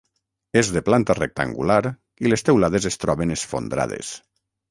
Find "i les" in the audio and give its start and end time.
2.27-2.45